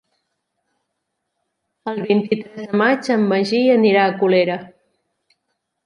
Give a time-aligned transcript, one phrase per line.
[1.93, 4.61] El vint-i-tres de maig en Magí anirà a Colera.